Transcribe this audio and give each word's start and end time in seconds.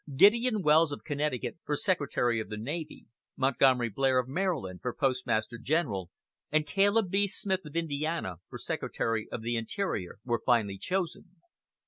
Gideon 0.15 0.63
Welles, 0.63 0.91
of 0.91 1.03
Connecticut, 1.03 1.59
for 1.63 1.75
Secretary 1.75 2.39
of 2.39 2.49
the 2.49 2.57
Navy; 2.57 3.05
Montgomery 3.37 3.89
Blair, 3.89 4.17
of 4.17 4.27
Maryland, 4.27 4.79
for 4.81 4.95
Postmaster 4.95 5.59
General; 5.59 6.09
and 6.51 6.65
Caleb 6.65 7.11
B. 7.11 7.27
Smith, 7.27 7.63
of 7.65 7.75
Indiana, 7.75 8.37
for 8.49 8.57
Secretary 8.57 9.27
of 9.31 9.43
the 9.43 9.55
Interior, 9.55 10.17
were 10.25 10.41
finally 10.43 10.79
chosen. 10.79 11.25